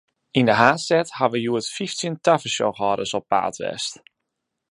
[0.39, 3.93] Yn de haadstêd hawwe hjoed fyftjin tafersjochhâlders op paad west.